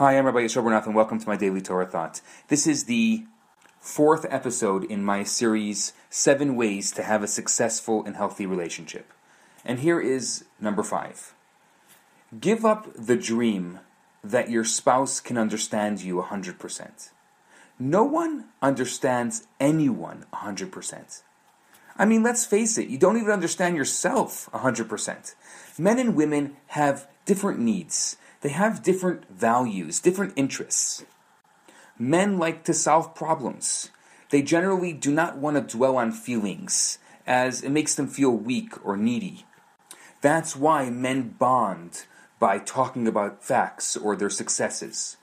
Hi, 0.00 0.16
I'm 0.16 0.24
Rabbi 0.24 0.38
Yisroel 0.38 0.64
Bernath, 0.64 0.86
and 0.86 0.94
welcome 0.94 1.18
to 1.18 1.28
my 1.28 1.36
daily 1.36 1.60
Torah 1.60 1.84
thought. 1.84 2.22
This 2.48 2.66
is 2.66 2.84
the 2.84 3.26
fourth 3.82 4.24
episode 4.30 4.82
in 4.84 5.04
my 5.04 5.24
series, 5.24 5.92
Seven 6.08 6.56
Ways 6.56 6.90
to 6.92 7.02
Have 7.02 7.22
a 7.22 7.26
Successful 7.26 8.02
and 8.06 8.16
Healthy 8.16 8.46
Relationship. 8.46 9.12
And 9.62 9.80
here 9.80 10.00
is 10.00 10.46
number 10.58 10.82
five 10.82 11.34
Give 12.40 12.64
up 12.64 12.88
the 12.94 13.18
dream 13.18 13.80
that 14.24 14.48
your 14.48 14.64
spouse 14.64 15.20
can 15.20 15.36
understand 15.36 16.00
you 16.00 16.16
100%. 16.16 17.10
No 17.78 18.02
one 18.02 18.46
understands 18.62 19.48
anyone 19.60 20.24
100%. 20.32 21.20
I 21.98 22.06
mean, 22.06 22.22
let's 22.22 22.46
face 22.46 22.78
it, 22.78 22.88
you 22.88 22.96
don't 22.96 23.18
even 23.18 23.32
understand 23.32 23.76
yourself 23.76 24.48
100%. 24.54 25.34
Men 25.76 25.98
and 25.98 26.16
women 26.16 26.56
have 26.68 27.06
different 27.26 27.60
needs 27.60 28.16
they 28.40 28.50
have 28.50 28.82
different 28.82 29.28
values, 29.30 30.00
different 30.00 30.32
interests. 30.36 31.04
Men 31.98 32.38
like 32.38 32.64
to 32.64 32.74
solve 32.74 33.14
problems. 33.14 33.90
They 34.30 34.42
generally 34.42 34.92
do 34.92 35.12
not 35.12 35.36
want 35.36 35.56
to 35.56 35.76
dwell 35.76 35.96
on 35.96 36.12
feelings, 36.12 36.98
as 37.26 37.62
it 37.62 37.70
makes 37.70 37.94
them 37.94 38.06
feel 38.06 38.30
weak 38.30 38.84
or 38.84 38.96
needy. 38.96 39.44
That's 40.20 40.56
why 40.56 40.88
men 40.90 41.30
bond 41.38 42.06
by 42.38 42.58
talking 42.58 43.06
about 43.06 43.44
facts 43.44 43.96
or 43.96 44.16
their 44.16 44.30
successes. 44.30 45.16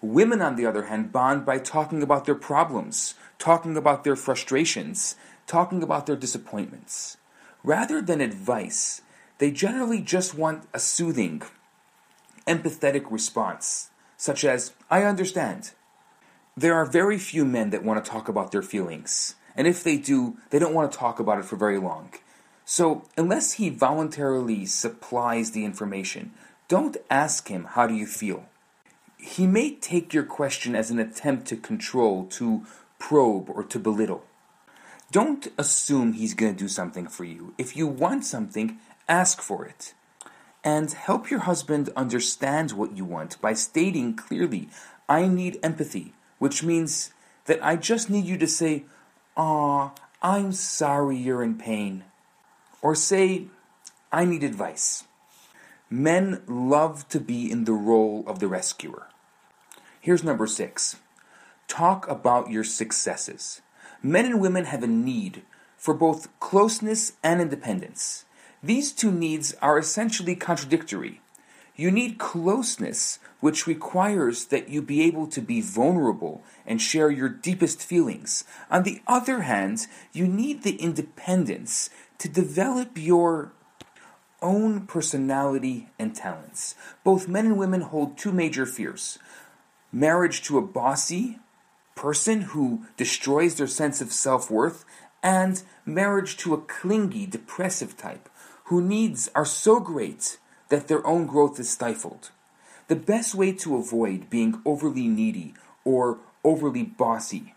Women, 0.00 0.40
on 0.40 0.56
the 0.56 0.66
other 0.66 0.84
hand, 0.84 1.12
bond 1.12 1.44
by 1.44 1.58
talking 1.58 2.02
about 2.02 2.24
their 2.24 2.34
problems, 2.34 3.14
talking 3.38 3.76
about 3.76 4.04
their 4.04 4.16
frustrations, 4.16 5.16
talking 5.46 5.82
about 5.82 6.06
their 6.06 6.16
disappointments. 6.16 7.18
Rather 7.62 8.00
than 8.00 8.20
advice, 8.20 9.02
they 9.38 9.50
generally 9.50 10.00
just 10.00 10.34
want 10.34 10.66
a 10.72 10.78
soothing, 10.78 11.42
empathetic 12.46 13.10
response, 13.10 13.90
such 14.16 14.44
as, 14.44 14.72
I 14.90 15.04
understand. 15.04 15.72
There 16.56 16.74
are 16.74 16.84
very 16.84 17.18
few 17.18 17.44
men 17.44 17.70
that 17.70 17.84
want 17.84 18.04
to 18.04 18.10
talk 18.10 18.28
about 18.28 18.52
their 18.52 18.62
feelings, 18.62 19.36
and 19.56 19.66
if 19.66 19.82
they 19.82 19.96
do, 19.96 20.36
they 20.50 20.58
don't 20.58 20.74
want 20.74 20.92
to 20.92 20.98
talk 20.98 21.18
about 21.18 21.38
it 21.38 21.44
for 21.44 21.56
very 21.56 21.78
long. 21.78 22.12
So, 22.64 23.04
unless 23.16 23.54
he 23.54 23.70
voluntarily 23.70 24.66
supplies 24.66 25.50
the 25.50 25.64
information, 25.64 26.32
don't 26.68 26.96
ask 27.10 27.48
him, 27.48 27.64
How 27.70 27.86
do 27.86 27.94
you 27.94 28.06
feel? 28.06 28.46
He 29.18 29.46
may 29.46 29.74
take 29.74 30.12
your 30.12 30.24
question 30.24 30.74
as 30.74 30.90
an 30.90 30.98
attempt 30.98 31.46
to 31.48 31.56
control, 31.56 32.24
to 32.26 32.66
probe, 32.98 33.50
or 33.50 33.62
to 33.64 33.78
belittle. 33.78 34.24
Don't 35.10 35.48
assume 35.58 36.14
he's 36.14 36.34
going 36.34 36.54
to 36.54 36.58
do 36.58 36.68
something 36.68 37.06
for 37.06 37.24
you. 37.24 37.54
If 37.58 37.76
you 37.76 37.86
want 37.86 38.24
something, 38.24 38.78
ask 39.08 39.40
for 39.40 39.66
it 39.66 39.94
and 40.64 40.92
help 40.92 41.30
your 41.30 41.40
husband 41.40 41.90
understand 41.96 42.72
what 42.72 42.96
you 42.96 43.04
want 43.04 43.40
by 43.40 43.52
stating 43.52 44.14
clearly, 44.14 44.68
I 45.08 45.26
need 45.26 45.58
empathy, 45.62 46.14
which 46.38 46.62
means 46.62 47.12
that 47.46 47.64
I 47.64 47.76
just 47.76 48.08
need 48.08 48.24
you 48.24 48.38
to 48.38 48.46
say, 48.46 48.84
Aw, 49.36 49.90
I'm 50.22 50.52
sorry 50.52 51.16
you're 51.16 51.42
in 51.42 51.56
pain. 51.56 52.04
Or 52.80 52.94
say, 52.94 53.46
I 54.12 54.24
need 54.24 54.44
advice. 54.44 55.04
Men 55.90 56.42
love 56.46 57.08
to 57.08 57.20
be 57.20 57.50
in 57.50 57.64
the 57.64 57.72
role 57.72 58.24
of 58.26 58.38
the 58.38 58.48
rescuer. 58.48 59.08
Here's 60.00 60.24
number 60.24 60.46
six 60.46 60.96
talk 61.68 62.08
about 62.08 62.50
your 62.50 62.64
successes. 62.64 63.62
Men 64.02 64.26
and 64.26 64.40
women 64.40 64.64
have 64.66 64.82
a 64.82 64.86
need 64.86 65.42
for 65.76 65.94
both 65.94 66.28
closeness 66.40 67.12
and 67.22 67.40
independence. 67.40 68.24
These 68.62 68.92
two 68.92 69.10
needs 69.10 69.54
are 69.60 69.78
essentially 69.78 70.36
contradictory. 70.36 71.20
You 71.74 71.90
need 71.90 72.18
closeness, 72.18 73.18
which 73.40 73.66
requires 73.66 74.44
that 74.46 74.68
you 74.68 74.82
be 74.82 75.02
able 75.02 75.26
to 75.28 75.40
be 75.40 75.60
vulnerable 75.60 76.44
and 76.64 76.80
share 76.80 77.10
your 77.10 77.28
deepest 77.28 77.82
feelings. 77.82 78.44
On 78.70 78.84
the 78.84 79.02
other 79.06 79.40
hand, 79.40 79.86
you 80.12 80.28
need 80.28 80.62
the 80.62 80.76
independence 80.76 81.90
to 82.18 82.28
develop 82.28 82.90
your 82.96 83.52
own 84.40 84.86
personality 84.86 85.88
and 85.98 86.14
talents. 86.14 86.76
Both 87.02 87.26
men 87.26 87.46
and 87.46 87.58
women 87.58 87.80
hold 87.80 88.16
two 88.16 88.32
major 88.32 88.66
fears 88.66 89.18
marriage 89.90 90.42
to 90.42 90.56
a 90.56 90.62
bossy 90.62 91.38
person 91.94 92.40
who 92.42 92.86
destroys 92.96 93.56
their 93.56 93.66
sense 93.66 94.00
of 94.00 94.12
self 94.12 94.50
worth, 94.50 94.84
and 95.22 95.62
marriage 95.84 96.36
to 96.38 96.54
a 96.54 96.60
clingy, 96.60 97.26
depressive 97.26 97.96
type 97.96 98.28
whose 98.72 98.88
needs 98.88 99.30
are 99.34 99.44
so 99.44 99.78
great 99.78 100.38
that 100.70 100.88
their 100.88 101.06
own 101.06 101.26
growth 101.26 101.60
is 101.60 101.68
stifled. 101.68 102.30
The 102.88 102.96
best 102.96 103.34
way 103.34 103.52
to 103.52 103.76
avoid 103.76 104.30
being 104.30 104.62
overly 104.64 105.08
needy 105.08 105.52
or 105.84 106.18
overly 106.42 106.82
bossy 106.82 107.54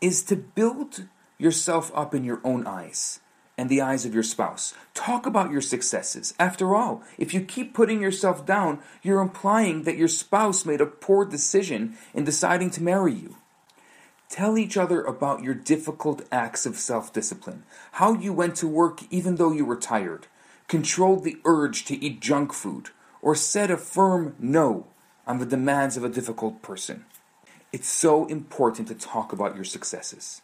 is 0.00 0.22
to 0.24 0.36
build 0.36 1.08
yourself 1.36 1.90
up 1.94 2.14
in 2.14 2.22
your 2.22 2.40
own 2.44 2.64
eyes 2.64 3.18
and 3.58 3.68
the 3.68 3.80
eyes 3.80 4.04
of 4.04 4.14
your 4.14 4.22
spouse. 4.22 4.72
Talk 4.94 5.26
about 5.26 5.50
your 5.50 5.60
successes. 5.60 6.32
After 6.38 6.76
all, 6.76 7.02
if 7.18 7.34
you 7.34 7.40
keep 7.40 7.74
putting 7.74 8.00
yourself 8.00 8.46
down, 8.46 8.78
you're 9.02 9.20
implying 9.20 9.82
that 9.82 9.96
your 9.96 10.08
spouse 10.08 10.64
made 10.64 10.80
a 10.80 10.86
poor 10.86 11.24
decision 11.24 11.96
in 12.14 12.24
deciding 12.24 12.70
to 12.70 12.82
marry 12.82 13.14
you. 13.14 13.36
Tell 14.28 14.58
each 14.58 14.76
other 14.76 15.02
about 15.02 15.42
your 15.42 15.54
difficult 15.54 16.22
acts 16.30 16.66
of 16.66 16.76
self 16.76 17.12
discipline, 17.12 17.64
how 17.92 18.14
you 18.14 18.32
went 18.32 18.56
to 18.56 18.68
work 18.68 19.00
even 19.10 19.36
though 19.36 19.52
you 19.52 19.64
were 19.64 19.76
tired, 19.76 20.26
controlled 20.68 21.24
the 21.24 21.38
urge 21.44 21.84
to 21.86 22.02
eat 22.04 22.20
junk 22.20 22.52
food, 22.52 22.90
or 23.22 23.34
said 23.34 23.70
a 23.70 23.76
firm 23.76 24.34
no 24.38 24.86
on 25.26 25.38
the 25.38 25.46
demands 25.46 25.96
of 25.96 26.04
a 26.04 26.08
difficult 26.08 26.62
person. 26.62 27.04
It's 27.72 27.88
so 27.88 28.26
important 28.26 28.88
to 28.88 28.94
talk 28.94 29.32
about 29.32 29.54
your 29.54 29.64
successes. 29.64 30.40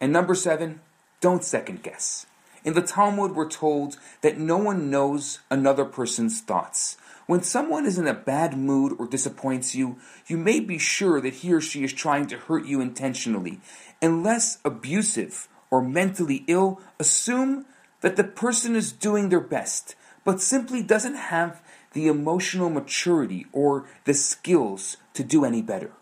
And 0.00 0.12
number 0.12 0.34
seven, 0.34 0.80
don't 1.20 1.42
second 1.42 1.82
guess. 1.82 2.26
In 2.64 2.74
the 2.74 2.82
Talmud, 2.82 3.34
we're 3.34 3.48
told 3.48 3.96
that 4.20 4.38
no 4.38 4.58
one 4.58 4.90
knows 4.90 5.40
another 5.50 5.84
person's 5.84 6.40
thoughts. 6.40 6.96
When 7.26 7.42
someone 7.42 7.86
is 7.86 7.98
in 7.98 8.06
a 8.06 8.14
bad 8.14 8.56
mood 8.56 8.94
or 8.98 9.06
disappoints 9.06 9.74
you, 9.74 9.96
you 10.26 10.36
may 10.36 10.60
be 10.60 10.78
sure 10.78 11.20
that 11.20 11.34
he 11.34 11.52
or 11.52 11.60
she 11.60 11.84
is 11.84 11.92
trying 11.92 12.26
to 12.28 12.38
hurt 12.38 12.66
you 12.66 12.80
intentionally. 12.80 13.60
Unless 14.00 14.58
abusive 14.64 15.48
or 15.70 15.82
mentally 15.82 16.44
ill, 16.46 16.80
assume 16.98 17.66
that 18.00 18.16
the 18.16 18.24
person 18.24 18.76
is 18.76 18.92
doing 18.92 19.28
their 19.28 19.40
best, 19.40 19.94
but 20.24 20.40
simply 20.40 20.82
doesn't 20.82 21.14
have 21.14 21.62
the 21.92 22.06
emotional 22.06 22.70
maturity 22.70 23.46
or 23.52 23.86
the 24.04 24.14
skills 24.14 24.96
to 25.14 25.24
do 25.24 25.44
any 25.44 25.62
better. 25.62 25.92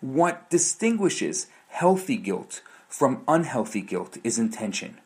What 0.00 0.50
distinguishes 0.50 1.46
healthy 1.68 2.16
guilt 2.16 2.62
from 2.88 3.22
unhealthy 3.28 3.80
guilt 3.80 4.18
is 4.24 4.38
intention. 4.38 4.98